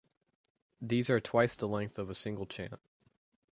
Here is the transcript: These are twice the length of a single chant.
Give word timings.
These 0.81 1.11
are 1.11 1.19
twice 1.19 1.55
the 1.57 1.67
length 1.67 1.99
of 1.99 2.09
a 2.09 2.15
single 2.15 2.47
chant. 2.47 2.79